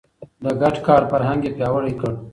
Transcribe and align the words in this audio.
د 0.43 0.45
ګډ 0.61 0.75
کار 0.85 1.01
فرهنګ 1.11 1.41
يې 1.45 1.51
پياوړی 1.57 1.93
کړ. 1.99 2.11